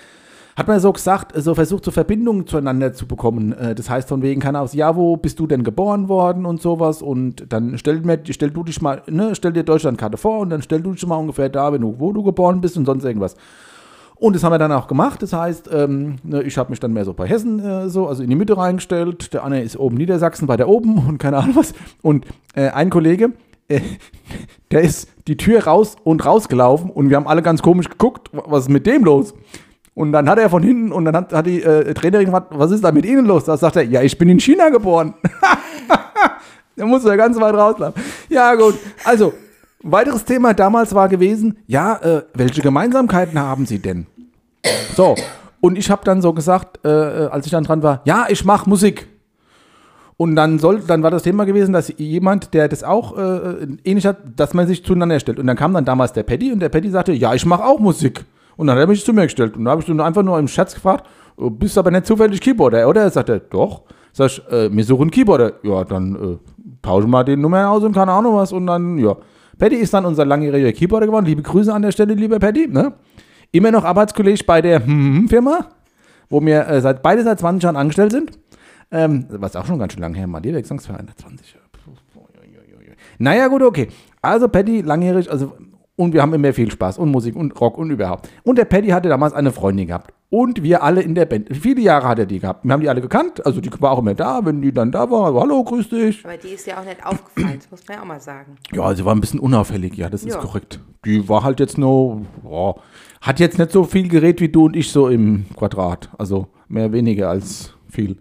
[0.57, 3.53] hat man so gesagt, so versucht, so Verbindungen zueinander zu bekommen.
[3.53, 6.59] Äh, Das heißt, von wegen, keine Ahnung, ja, wo bist du denn geboren worden und
[6.59, 7.03] sowas?
[7.03, 10.63] Und dann stell, mir, stell du dich mal, ne, stell dir Deutschlandkarte vor und dann
[10.63, 13.35] stell du dich mal ungefähr da, wenn du, wo du geboren bist und sonst irgendwas.
[14.19, 15.21] Und das haben wir dann auch gemacht.
[15.21, 18.23] Das heißt, ähm, ne, ich habe mich dann mehr so bei Hessen äh, so, also
[18.23, 19.33] in die Mitte reingestellt.
[19.33, 21.73] Der Anne ist oben Niedersachsen bei der oben und keine Ahnung was.
[22.01, 22.25] Und
[22.55, 23.33] äh, ein Kollege,
[23.67, 23.81] äh,
[24.71, 28.63] der ist die Tür raus und rausgelaufen und wir haben alle ganz komisch geguckt, was
[28.63, 29.33] ist mit dem los?
[29.93, 32.69] Und dann hat er von hinten und dann hat, hat die äh, Trainerin gefragt, was
[32.69, 33.45] ist da mit Ihnen los?
[33.45, 35.15] Da sagt er, ja, ich bin in China geboren.
[36.77, 37.99] Der muss ja ganz weit rauslaufen.
[38.29, 38.75] Ja, gut.
[39.03, 39.33] Also,
[39.91, 44.07] weiteres Thema damals war gewesen, ja, äh, welche Gemeinsamkeiten haben Sie denn?
[44.95, 45.15] So,
[45.61, 48.45] und ich habe dann so gesagt, äh, äh, als ich dann dran war, ja, ich
[48.45, 49.07] mache Musik.
[50.17, 54.05] Und dann soll, dann war das Thema gewesen, dass jemand, der das auch äh, ähnlich
[54.07, 55.37] hat, dass man sich zueinander stellt.
[55.39, 57.79] Und dann kam dann damals der Paddy und der Paddy sagte, ja, ich mache auch
[57.79, 58.25] Musik.
[58.55, 59.55] Und dann hat er mich zu mir gestellt.
[59.55, 61.05] Und da habe ich dann einfach nur im Schatz gefragt,
[61.37, 63.01] "Oh, bist aber nicht zufällig Keyboarder, oder?
[63.03, 63.83] Er sagte, doch.
[64.11, 65.53] Sag ich, äh, wir suchen Keyboarder.
[65.61, 66.37] Ja, dann äh,
[66.81, 68.51] tauschen wir den Nummer aus und keine Ahnung was.
[68.51, 69.15] Und dann, ja.
[69.57, 71.25] Paddy ist dann unser langjähriger Keyboarder geworden.
[71.25, 72.67] Liebe Grüße an der Stelle, lieber Paddy.
[72.67, 72.93] Ne?
[73.51, 74.81] Immer noch Arbeitskollege bei der
[75.27, 75.69] Firma,
[76.29, 78.37] wo wir äh, seit, beide seit 20 Jahren angestellt sind.
[78.89, 81.67] Ähm, was auch schon ganz schön lange her, mal die Wechselungsverein, 20 Jahre.
[83.19, 83.87] Naja, gut, okay.
[84.21, 85.57] Also Paddy, langjährig, also
[85.97, 88.29] Und wir haben immer viel Spaß und Musik und Rock und überhaupt.
[88.43, 90.13] Und der Paddy hatte damals eine Freundin gehabt.
[90.29, 91.49] Und wir alle in der Band.
[91.55, 92.63] Viele Jahre hat er die gehabt.
[92.65, 93.43] Wir haben die alle gekannt.
[93.45, 95.25] Also die war auch immer da, wenn die dann da war.
[95.25, 96.23] Also, Hallo, grüß dich.
[96.23, 98.55] Aber die ist ja auch nicht aufgefallen, das muss man ja auch mal sagen.
[98.73, 100.39] Ja, sie war ein bisschen unauffällig, ja, das ist Ja.
[100.39, 100.79] korrekt.
[101.05, 102.75] Die war halt jetzt nur, ja,
[103.21, 106.09] hat jetzt nicht so viel Gerät wie du und ich so im Quadrat.
[106.17, 108.17] Also mehr weniger als viel.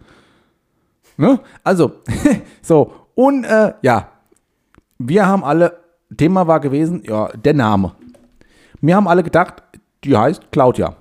[1.18, 1.40] Ne?
[1.64, 1.92] Also,
[2.62, 4.08] so, und äh, ja,
[4.98, 5.76] wir haben alle,
[6.16, 7.92] Thema war gewesen, ja, der Name.
[8.80, 9.62] Wir haben alle gedacht,
[10.04, 10.96] die heißt Claudia.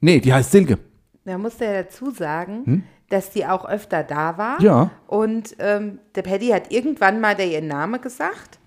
[0.00, 0.78] Nee, die heißt Silke.
[1.24, 4.58] Da musst du ja dazu sagen, dass die auch öfter da war.
[4.58, 4.64] Hm?
[4.64, 4.90] Ja.
[5.06, 8.58] Und ähm, der Paddy hat irgendwann mal der ihren Namen gesagt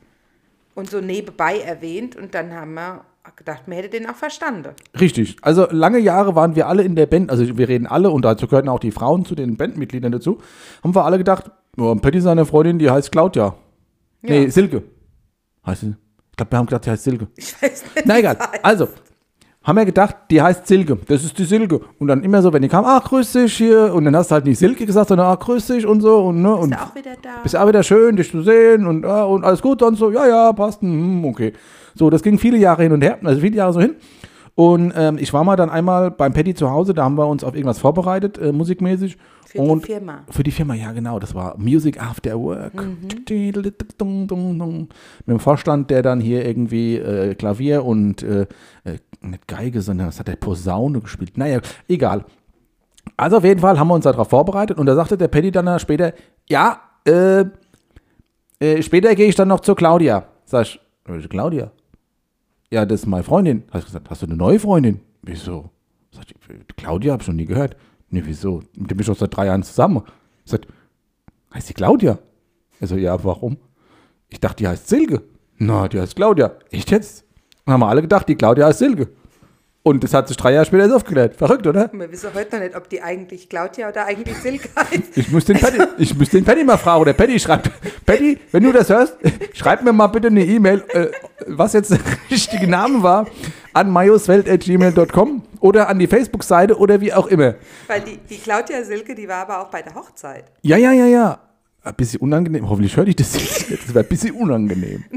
[0.74, 2.16] und so nebenbei erwähnt.
[2.16, 4.74] Und dann haben wir gedacht, man hätte den auch verstanden.
[5.00, 5.38] Richtig.
[5.42, 8.48] Also lange Jahre waren wir alle in der Band, also wir reden alle und dazu
[8.48, 10.40] gehörten auch die Frauen zu den Bandmitgliedern dazu,
[10.84, 13.56] haben wir alle gedacht, oh, Patty seine Freundin, die heißt Claudia.
[14.22, 14.84] Nee, Silke.
[15.68, 15.96] Heißt sie?
[16.32, 17.28] Ich glaube, wir haben gedacht, die heißt Silke.
[17.36, 18.06] Ich weiß nicht.
[18.06, 18.38] Na egal.
[18.64, 18.88] Also,
[19.64, 20.98] haben wir gedacht, die heißt Silke.
[21.08, 21.82] Das ist die Silke.
[22.00, 23.94] Und dann immer so, wenn die kam, ach, grüß dich hier.
[23.94, 26.26] Und dann hast du halt nicht Silke gesagt, sondern ach, grüß dich und so.
[26.28, 27.30] Und, ne, und Ist er auch wieder da?
[27.44, 29.82] bist auch wieder schön, dich zu sehen und, ah, und alles gut.
[29.84, 30.82] Und so, ja, ja, passt.
[30.82, 31.54] hm, okay.
[31.96, 33.96] So, das ging viele Jahre hin und her, also viele Jahre so hin.
[34.60, 37.44] Und ähm, ich war mal dann einmal beim Paddy zu Hause, da haben wir uns
[37.44, 39.16] auf irgendwas vorbereitet, äh, musikmäßig.
[39.46, 40.24] Für und die Firma.
[40.32, 41.20] Für die Firma, ja, genau.
[41.20, 42.74] Das war Music After Work.
[45.28, 48.48] Mit dem Vorstand, der dann hier irgendwie äh, Klavier und äh,
[48.84, 51.38] äh, nicht Geige, sondern was hat der Posaune gespielt.
[51.38, 52.26] Naja, egal.
[53.16, 55.80] Also auf jeden Fall haben wir uns darauf vorbereitet und da sagte der Paddy dann
[55.80, 56.14] später,
[56.50, 57.46] ja, äh,
[58.60, 60.24] äh, später gehe ich dann noch zur Claudia.
[60.46, 61.72] Sag ich, welche Claudia?
[62.72, 63.64] Ja, das ist meine Freundin.
[63.72, 65.00] Hast du gesagt, hast du eine neue Freundin?
[65.22, 65.70] Wieso?
[66.12, 67.78] Sag ich, Claudia habe ich noch nie gehört.
[68.10, 68.62] Nee, wieso?
[68.76, 70.04] Mit dem bin ich doch seit drei Jahren zusammen.
[70.44, 70.62] Sag,
[71.54, 72.20] heißt die Claudia?
[72.82, 73.58] Also, ja, warum?
[74.30, 75.24] Ich dachte, die heißt Silke.
[75.58, 76.58] Na, die heißt Claudia.
[76.70, 77.26] Echt jetzt?
[77.66, 79.10] Und haben wir alle gedacht, die Claudia heißt Silke.
[79.88, 81.38] Und das hat sich drei Jahre später erst aufgeklärt.
[81.38, 81.90] Verrückt, oder?
[81.94, 85.04] Wir wissen heute noch nicht, ob die eigentlich Claudia oder eigentlich Silke heißt.
[85.16, 87.04] Ich muss den Paddy, ich muss den Paddy mal fragen.
[87.04, 87.72] Oder Paddy schreibt,
[88.06, 89.16] Paddy, wenn du das hörst,
[89.54, 91.08] schreib mir mal bitte eine E-Mail, äh,
[91.48, 93.28] was jetzt der richtige Name war,
[93.72, 97.56] an majoswelt.gmail.com oder an die Facebook-Seite oder wie auch immer.
[97.88, 100.44] Weil die, die Claudia Silke, die war aber auch bei der Hochzeit.
[100.64, 101.40] Ja, ja, ja, ja.
[101.82, 102.70] Ein bisschen unangenehm.
[102.70, 103.72] Hoffentlich höre ich das jetzt.
[103.72, 105.06] Das wäre ein bisschen unangenehm.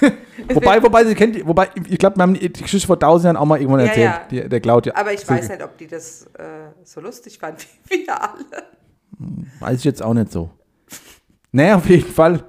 [0.54, 3.44] wobei, wobei, sie kennt, wobei, ich glaube, wir haben die Geschichte vor tausend Jahren auch
[3.46, 4.04] mal irgendwann Ja, erzählt.
[4.30, 4.42] ja.
[4.42, 4.94] Die, der Claudia.
[4.96, 8.64] Aber ich weiß nicht, ob die das äh, so lustig fand wie wir alle.
[9.60, 10.50] Weiß ich jetzt auch nicht so.
[11.52, 12.44] Naja, auf jeden Fall.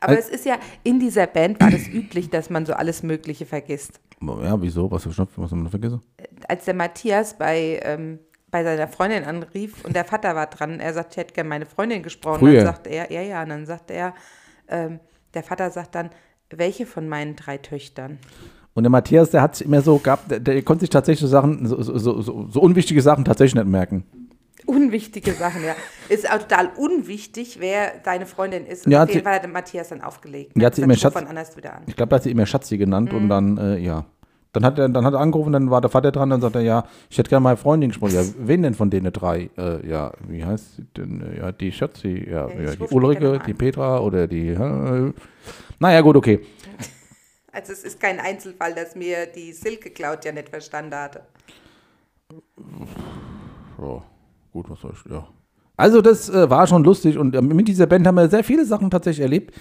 [0.00, 3.02] Aber Äh, es ist ja, in dieser Band war das üblich, dass man so alles
[3.02, 4.00] Mögliche vergisst.
[4.22, 4.90] Ja, wieso?
[4.90, 6.00] Was, was haben wir noch vergessen?
[6.48, 8.18] Als der Matthias bei, ähm,
[8.50, 11.64] bei seiner Freundin anrief und der Vater war dran, er sagt, ich hätte gerne meine
[11.66, 12.40] Freundin gesprochen.
[12.40, 12.64] Früher.
[12.64, 14.14] Dann sagt er, ja, ja, und dann sagt er,
[14.68, 15.00] ähm,
[15.32, 16.10] der Vater sagt dann,
[16.56, 18.18] welche von meinen drei Töchtern?
[18.74, 21.26] Und der Matthias, der hat sich immer so gehabt, der, der konnte sich tatsächlich so
[21.26, 24.04] Sachen, so, so, so, so, unwichtige Sachen tatsächlich nicht merken.
[24.66, 25.74] Unwichtige Sachen, ja.
[26.08, 28.86] Ist auch total unwichtig, wer deine Freundin ist.
[28.86, 30.52] Und Ja, auf hat jeden sie- Fall hat der Matthias dann aufgelegt.
[30.56, 31.82] Ja, hat sie immer Schatz- von anders wieder an.
[31.86, 33.18] Ich glaube, da hat sie immer Schatzi genannt Mhm.
[33.18, 34.04] und dann, äh, ja.
[34.52, 36.60] Dann hat, er, dann hat er angerufen, dann war der Vater dran, dann sagt er,
[36.62, 38.14] ja, ich hätte gerne meine Freundin gesprochen.
[38.14, 39.48] Ja, wen denn von denen drei?
[39.56, 41.22] Äh, ja, wie heißt sie denn?
[41.38, 43.54] Ja, die Schatzi, ja, Ja, ja die Ulrike, die.
[43.54, 44.48] Petra oder die.
[44.48, 45.12] Äh,
[45.80, 46.40] naja, gut, okay.
[47.52, 51.22] Also es ist kein Einzelfall, dass mir die Silke Claudia nicht verstanden hatte.
[53.76, 54.02] Ja,
[54.52, 55.26] gut, was soll ich, ja.
[55.76, 58.64] Also das äh, war schon lustig und ähm, mit dieser Band haben wir sehr viele
[58.64, 59.54] Sachen tatsächlich erlebt.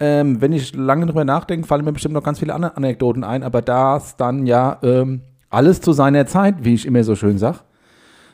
[0.00, 3.42] Ähm, wenn ich lange drüber nachdenke, fallen mir bestimmt noch ganz viele andere Anekdoten ein,
[3.42, 7.58] aber das dann ja ähm, alles zu seiner Zeit, wie ich immer so schön sage.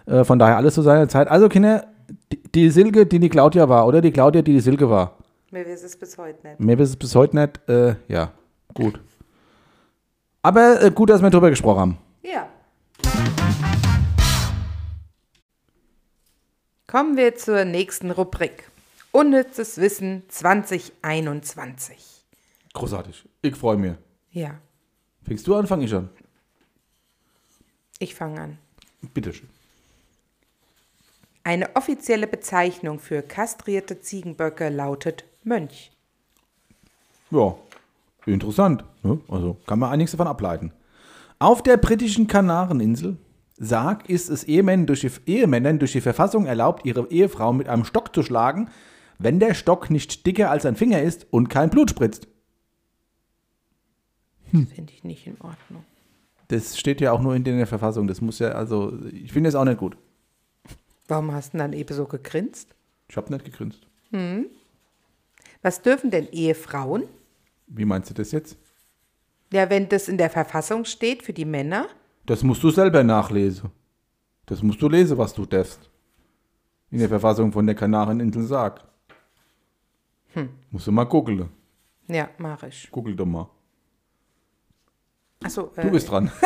[0.06, 1.28] Äh, von daher alles zu seiner Zeit.
[1.28, 1.84] Also Kinder,
[2.32, 5.18] die, die Silke, die die Claudia war, oder die Claudia, die die Silke war.
[5.52, 6.60] Mir wissen es bis heute nicht.
[6.60, 7.68] Mehr ist es bis heute nicht.
[7.68, 8.32] Äh, ja,
[8.72, 8.98] gut.
[10.40, 11.98] Aber äh, gut, dass wir drüber gesprochen haben.
[12.22, 12.48] Ja.
[16.86, 18.70] Kommen wir zur nächsten Rubrik.
[19.12, 22.24] Unnützes Wissen 2021.
[22.72, 23.28] Großartig.
[23.42, 23.92] Ich freue mich.
[24.30, 24.58] Ja,
[25.22, 26.08] Fängst du an, fange ich an.
[27.98, 28.58] ich fange an.
[29.12, 29.50] Bitteschön.
[31.44, 35.92] Eine offizielle Bezeichnung für kastrierte Ziegenböcke lautet Mönch.
[37.30, 37.54] Ja,
[38.26, 38.84] interessant.
[39.02, 39.20] Ne?
[39.28, 40.72] Also kann man einiges davon ableiten.
[41.38, 43.16] Auf der britischen Kanareninsel
[43.56, 47.84] Sarg ist es Ehemännern durch, die, Ehemännern durch die Verfassung erlaubt, ihre Ehefrau mit einem
[47.84, 48.68] Stock zu schlagen,
[49.18, 52.26] wenn der Stock nicht dicker als ein Finger ist und kein Blut spritzt.
[54.52, 55.84] Das finde ich nicht in Ordnung.
[56.48, 58.08] Das steht ja auch nur in der Verfassung.
[58.08, 59.96] Das muss ja, also, ich finde es auch nicht gut.
[61.08, 62.74] Warum hast du dann eben so gegrinst?
[63.08, 63.86] Ich habe nicht gegrinst.
[65.62, 67.04] Was dürfen denn Ehefrauen?
[67.68, 68.58] Wie meinst du das jetzt?
[69.52, 71.86] Ja, wenn das in der Verfassung steht für die Männer.
[72.26, 73.70] Das musst du selber nachlesen.
[74.46, 75.90] Das musst du lesen, was du darfst.
[76.90, 78.84] In der Verfassung von der Kanareninsel sagt.
[80.34, 80.50] Hm.
[80.70, 81.48] Musst du mal googeln.
[82.08, 82.90] Ja, mach ich.
[82.90, 83.48] Google doch mal.
[85.42, 86.30] Achso, Du bist dran.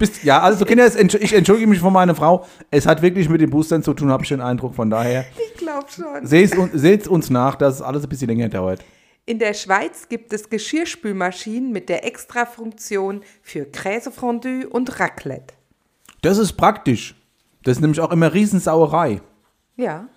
[0.00, 2.44] bist, ja, also Kinder, ich entschuldige mich von meiner Frau.
[2.70, 4.74] Es hat wirklich mit den Boostern zu tun, habe ich den Eindruck.
[4.74, 6.26] Von daher, ich glaube schon.
[6.26, 8.82] seht uns nach, dass es alles ein bisschen länger dauert.
[9.26, 15.54] In der Schweiz gibt es Geschirrspülmaschinen mit der Extrafunktion für Käsefondue und Raclette.
[16.22, 17.14] Das ist praktisch.
[17.62, 19.20] Das ist nämlich auch immer Riesensauerei.
[19.76, 20.08] Ja.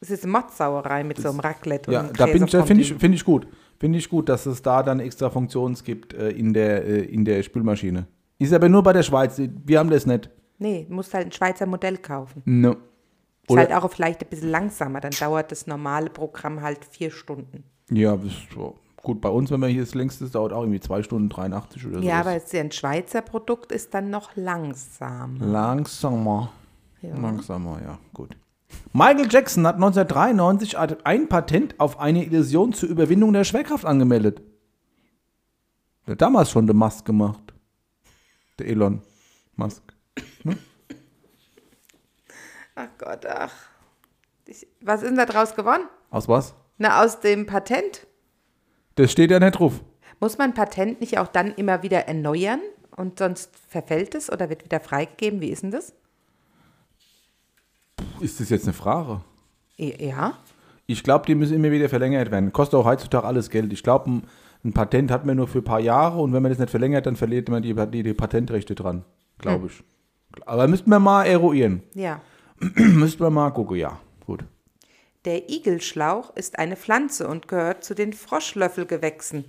[0.00, 2.94] Es ist Mattsauerei mit so einem Raclette Ja, und da bin ich, da finde ich,
[2.94, 3.46] finde ich gut.
[3.78, 7.24] Finde ich gut, dass es da dann extra Funktionen gibt äh, in, der, äh, in
[7.24, 8.06] der Spülmaschine.
[8.44, 9.38] Ist aber nur bei der Schweiz.
[9.38, 10.30] Wir haben das nicht.
[10.58, 12.42] Nee, du musst halt ein Schweizer Modell kaufen.
[12.44, 12.76] No.
[13.46, 17.64] Ist halt auch vielleicht ein bisschen langsamer, dann dauert das normale Programm halt vier Stunden.
[17.90, 18.18] Ja,
[19.02, 19.20] gut.
[19.20, 22.04] Bei uns, wenn man hier das längste, dauert auch irgendwie 2 Stunden 83 oder so.
[22.04, 25.36] Ja, aber es ist ja ein Schweizer Produkt, ist dann noch langsam.
[25.40, 26.52] Langsamer.
[27.02, 27.14] Ja.
[27.14, 28.34] Langsamer, ja, gut.
[28.94, 34.40] Michael Jackson hat 1993 ein Patent auf eine Illusion zur Überwindung der Schwerkraft angemeldet.
[36.06, 37.53] Der hat damals schon den Musk gemacht.
[38.58, 39.02] Der Elon
[39.56, 39.82] Musk.
[42.76, 43.52] Ach Gott, ach.
[44.46, 45.88] Ich, was ist denn da draus gewonnen?
[46.10, 46.54] Aus was?
[46.78, 48.06] Na, aus dem Patent?
[48.96, 49.82] Das steht ja nicht drauf.
[50.20, 52.60] Muss man Patent nicht auch dann immer wieder erneuern
[52.96, 55.40] und sonst verfällt es oder wird wieder freigegeben?
[55.40, 55.92] Wie ist denn das?
[58.20, 59.22] Ist das jetzt eine Frage?
[59.76, 60.38] Ja.
[60.86, 62.52] Ich glaube, die müssen immer wieder verlängert werden.
[62.52, 63.72] Kostet auch heutzutage alles Geld.
[63.72, 64.22] Ich glaube, ein,
[64.64, 67.06] ein Patent hat man nur für ein paar Jahre und wenn man das nicht verlängert,
[67.06, 69.04] dann verliert man die, die, die Patentrechte dran.
[69.38, 69.84] Glaube ich.
[70.46, 71.82] Aber müssten wir mal eruieren.
[71.94, 72.20] Ja.
[72.74, 74.00] müssten wir mal gucken, ja.
[74.26, 74.44] Gut.
[75.26, 79.44] Der Igelschlauch ist eine Pflanze und gehört zu den Froschlöffelgewächsen.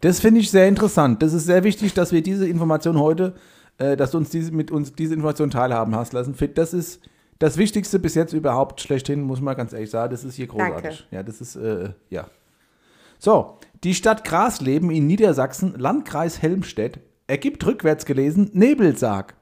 [0.00, 1.22] Das finde ich sehr interessant.
[1.22, 3.34] Das ist sehr wichtig, dass wir diese Information heute,
[3.78, 6.34] äh, dass du uns diese, mit uns diese Information teilhaben hast lassen.
[6.54, 7.00] Das ist
[7.38, 10.10] das Wichtigste bis jetzt überhaupt schlechthin, muss man ganz ehrlich sagen.
[10.10, 10.82] Das ist hier großartig.
[10.82, 11.04] Danke.
[11.10, 12.26] Ja, das ist, äh, ja.
[13.24, 19.36] So, die Stadt Grasleben in Niedersachsen, Landkreis Helmstedt, ergibt rückwärts gelesen Nebelsarg.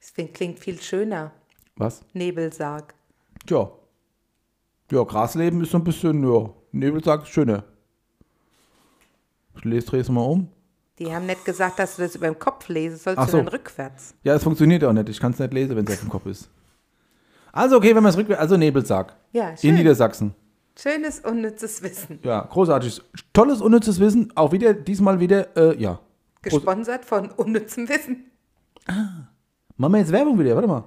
[0.00, 1.32] Das klingt- viel schöner.
[1.74, 2.02] Was?
[2.12, 2.94] Nebelsarg.
[3.44, 3.72] Tja.
[4.92, 7.64] Ja, Grasleben ist so ein bisschen, ja, Nebelsarg ist schöner.
[9.56, 10.48] Ich lese, dreh es mal um.
[11.00, 13.38] Die haben nicht gesagt, dass du das über den Kopf lesen sollst, Ach so.
[13.38, 14.14] sondern rückwärts.
[14.22, 15.08] Ja, es funktioniert auch nicht.
[15.08, 16.48] Ich kann es nicht lesen, wenn es auf dem Kopf ist.
[17.50, 19.16] Also, okay, wenn man es rückwärts, also Nebelsarg.
[19.32, 19.74] Ja, In schön.
[19.74, 20.34] Niedersachsen.
[20.78, 22.18] Schönes, unnützes Wissen.
[22.22, 23.02] Ja, großartig.
[23.32, 24.32] Tolles, unnützes Wissen.
[24.36, 26.00] Auch wieder, diesmal wieder, äh, ja.
[26.40, 28.30] Gesponsert von unnützem Wissen.
[29.76, 30.84] Machen wir jetzt Werbung wieder, warte mal.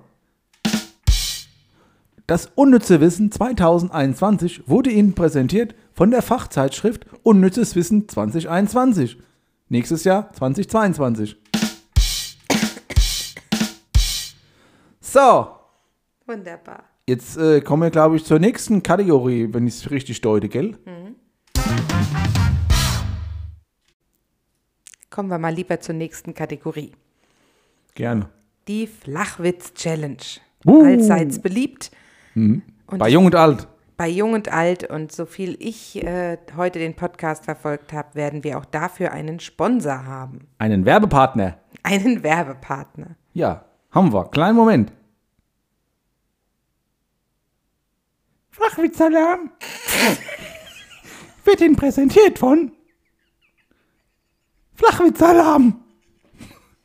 [2.28, 9.17] Das unnütze Wissen 2021 wurde Ihnen präsentiert von der Fachzeitschrift Unnützes Wissen 2021.
[9.69, 11.38] Nächstes Jahr 2022.
[15.00, 15.48] So,
[16.26, 16.84] Wunderbar.
[17.08, 20.78] Jetzt äh, kommen wir, glaube ich, zur nächsten Kategorie, wenn ich es richtig deute, gell?
[25.10, 26.91] Kommen wir mal lieber zur nächsten Kategorie.
[27.94, 28.30] Gerne.
[28.68, 30.18] Die Flachwitz-Challenge.
[30.65, 30.84] Uh.
[30.84, 31.91] Allseits beliebt.
[32.36, 32.63] Und
[32.98, 33.68] Bei Jung und Alt.
[33.96, 38.44] bei Jung und Alt und so viel ich äh, heute den Podcast verfolgt habe, werden
[38.44, 40.48] wir auch dafür einen Sponsor haben.
[40.58, 41.60] Einen Werbepartner.
[41.84, 43.15] Einen Werbepartner.
[43.34, 44.26] Ja, haben wir.
[44.32, 44.91] Kleinen Moment.
[48.56, 49.52] Flachwitzalarm
[51.44, 52.72] wird Ihnen präsentiert von
[54.76, 55.84] Flachwitzalarm.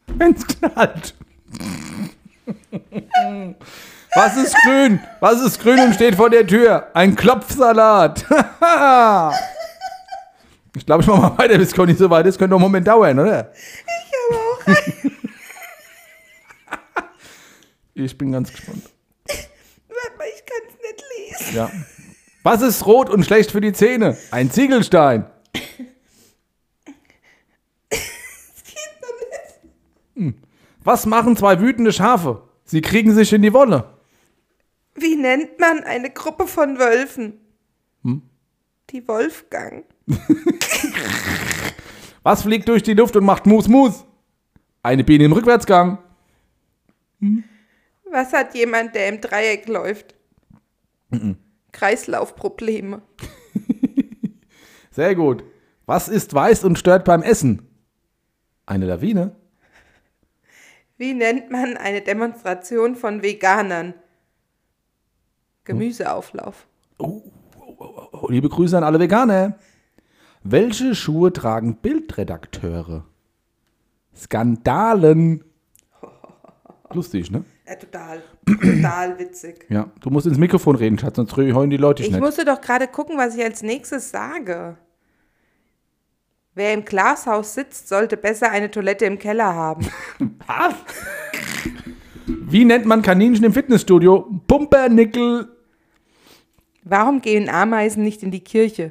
[0.09, 1.15] Wenn's knallt.
[4.15, 4.99] Was ist grün?
[5.21, 6.89] Was ist grün und steht vor der Tür?
[6.93, 8.25] Ein Klopfsalat.
[10.75, 12.37] ich glaube, ich mache mal weiter, bis Conny so weit ist.
[12.37, 13.53] Könnte noch einen Moment dauern, oder?
[17.95, 18.91] Ich bin ganz gespannt.
[19.27, 21.30] Warte mal, ich kann es nicht lesen.
[21.55, 21.70] Ja.
[22.42, 24.16] Was ist rot und schlecht für die Zähne?
[24.31, 25.26] Ein Ziegelstein.
[30.14, 30.35] Hm.
[30.83, 32.42] Was machen zwei wütende Schafe?
[32.64, 33.92] Sie kriegen sich in die Wolle.
[34.94, 37.40] Wie nennt man eine Gruppe von Wölfen?
[38.90, 39.85] Die Wolfgang.
[42.22, 44.05] Was fliegt durch die Luft und macht Mus Mus?
[44.83, 45.98] Eine Biene im Rückwärtsgang.
[48.11, 50.16] Was hat jemand, der im Dreieck läuft?
[51.73, 53.03] Kreislaufprobleme.
[54.90, 55.44] Sehr gut.
[55.87, 57.62] Was ist weiß und stört beim Essen?
[58.66, 59.37] Eine Lawine.
[60.96, 63.94] Wie nennt man eine Demonstration von Veganern?
[65.64, 66.66] Gemüseauflauf.
[66.99, 67.23] Oh,
[68.29, 69.59] liebe Grüße an alle Veganer.
[70.42, 73.05] Welche Schuhe tragen Bildredakteure?
[74.14, 75.44] Skandalen.
[76.92, 77.44] Lustig, ne?
[77.71, 79.67] Ja, total, total witzig.
[79.69, 82.61] Ja, du musst ins Mikrofon reden, Schatz, sonst heulen die Leute dich Ich musste doch
[82.61, 84.77] gerade gucken, was ich als nächstes sage.
[86.57, 89.87] Wer im Glashaus sitzt, sollte besser eine Toilette im Keller haben.
[90.47, 90.75] Was?
[92.27, 94.29] Wie nennt man Kaninchen im Fitnessstudio?
[94.49, 95.49] Pumpernickel.
[96.83, 98.91] Warum gehen Ameisen nicht in die Kirche?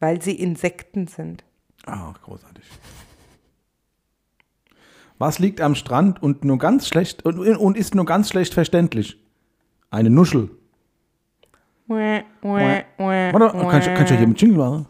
[0.00, 1.44] Weil sie Insekten sind.
[1.86, 2.64] Ah, großartig.
[5.18, 9.20] Was liegt am Strand und nur ganz schlecht und, und ist nur ganz schlecht verständlich?
[9.90, 10.50] Eine Nuschel.
[11.88, 14.86] Warte, Warte, kannst, du- kannst du hier mit Jingle machen?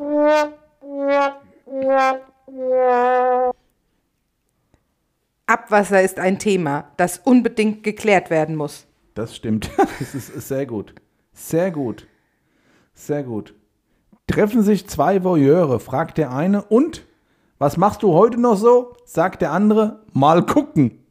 [5.46, 8.86] Abwasser ist ein Thema, das unbedingt geklärt werden muss.
[9.14, 9.70] Das stimmt.
[9.98, 10.94] Das ist sehr gut.
[11.32, 12.06] Sehr gut.
[12.94, 13.54] Sehr gut.
[14.26, 17.04] Treffen sich zwei Voyeure, fragt der eine, und?
[17.58, 18.94] Was machst du heute noch so?
[19.04, 21.04] Sagt der andere, mal gucken.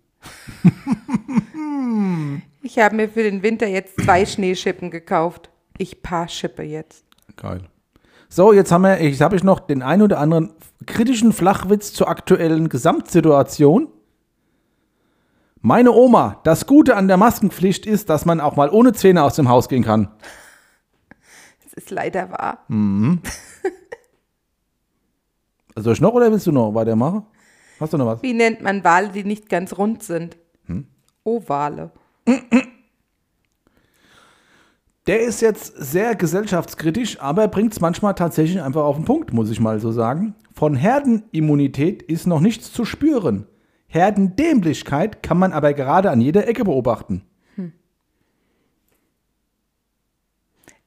[2.61, 5.49] Ich habe mir für den Winter jetzt zwei Schneeschippen gekauft.
[5.77, 7.05] Ich paar Schippe jetzt.
[7.35, 7.61] Geil.
[8.29, 10.53] So, jetzt haben wir, jetzt habe ich noch den einen oder anderen
[10.85, 13.89] kritischen Flachwitz zur aktuellen Gesamtsituation.
[15.61, 19.35] Meine Oma, das Gute an der Maskenpflicht ist, dass man auch mal ohne Zähne aus
[19.35, 20.09] dem Haus gehen kann.
[21.63, 22.65] Das ist leider wahr.
[25.77, 27.25] Soll ich noch oder willst du noch weitermachen?
[27.79, 28.23] Hast du noch was?
[28.23, 30.37] Wie nennt man Wale, die nicht ganz rund sind?
[31.23, 31.91] Ovale.
[35.07, 39.49] Der ist jetzt sehr gesellschaftskritisch, aber bringt es manchmal tatsächlich einfach auf den Punkt, muss
[39.49, 40.35] ich mal so sagen.
[40.53, 43.45] Von Herdenimmunität ist noch nichts zu spüren.
[43.87, 47.23] Herdendämlichkeit kann man aber gerade an jeder Ecke beobachten.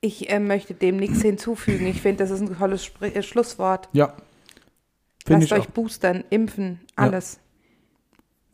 [0.03, 1.87] Ich äh, möchte dem nichts hinzufügen.
[1.87, 3.91] Ich finde, das ist ein tolles Spr äh, Schlusswort.
[3.93, 4.15] Ja.
[5.25, 5.73] Finde Lasst euch auch.
[5.73, 7.41] boostern, impfen, alles.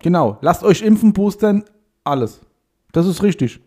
[0.00, 0.38] Genau.
[0.40, 1.64] Lasst euch impfen, boostern,
[2.04, 2.40] alles.
[2.92, 3.60] Das ist richtig.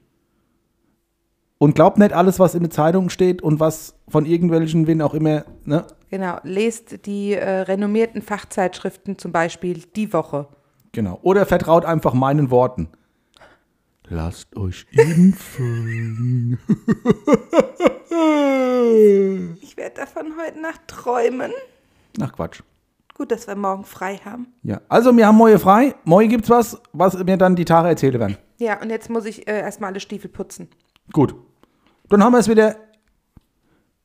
[1.57, 5.13] Und glaubt nicht alles, was in der Zeitung steht und was von irgendwelchen, wen auch
[5.13, 5.85] immer, ne?
[6.09, 6.37] Genau.
[6.43, 10.47] Lest die äh, renommierten Fachzeitschriften, zum Beispiel Die Woche.
[10.91, 11.19] Genau.
[11.21, 12.89] Oder vertraut einfach meinen Worten.
[14.07, 16.57] Lasst euch impfen.
[19.61, 21.51] Ich werde davon heute Nacht träumen.
[22.19, 22.61] Ach Quatsch.
[23.19, 24.47] Gut, dass wir morgen frei haben.
[24.63, 25.93] Ja, also wir haben Moje frei.
[26.05, 28.37] Moje gibt's was, was mir dann die Tage erzählen werden.
[28.59, 30.69] Ja, und jetzt muss ich äh, erstmal alle Stiefel putzen.
[31.11, 31.35] Gut.
[32.07, 32.77] Dann haben wir es wieder.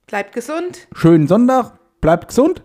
[0.09, 1.79] Bleibt gesund Schönen Sonntag.
[2.01, 2.65] Bleibt gesund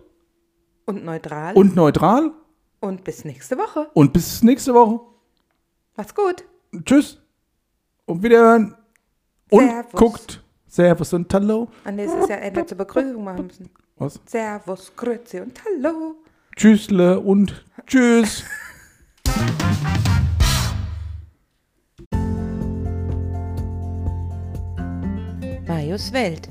[0.86, 1.54] und neutral.
[1.54, 2.32] und neutral.
[2.80, 3.88] und bis nächste Woche.
[3.94, 4.98] Und bis nächste Woche.
[5.96, 6.44] Macht's gut.
[6.84, 7.22] Tschüss.
[8.06, 8.74] Und wiederhören.
[9.50, 9.92] Und Servus.
[9.92, 10.44] guckt.
[10.66, 11.68] Servus und Hallo.
[11.84, 13.70] Und das ist ja hätte zur Begrüßung machen müssen.
[13.98, 14.18] Was?
[14.26, 16.16] Servus, Grüezi und Hallo.
[16.60, 18.44] Tschüssle und Tschüss.
[25.66, 26.50] Marius Welt.